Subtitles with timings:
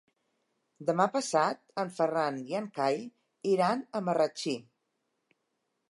[0.89, 2.99] Demà passat en Ferran i en Cai
[3.53, 4.57] iran a Marratxí.